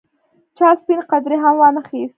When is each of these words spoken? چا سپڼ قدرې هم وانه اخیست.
چا 0.57 0.67
سپڼ 0.79 0.97
قدرې 1.11 1.37
هم 1.43 1.55
وانه 1.59 1.79
اخیست. 1.83 2.09